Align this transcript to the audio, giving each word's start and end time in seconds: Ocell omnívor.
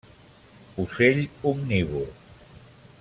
Ocell 0.75 1.29
omnívor. 1.41 2.09